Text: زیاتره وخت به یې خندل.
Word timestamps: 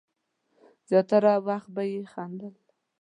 زیاتره 0.89 1.31
وخت 1.47 1.67
به 1.75 1.81
یې 1.91 2.01
خندل. 2.13 2.53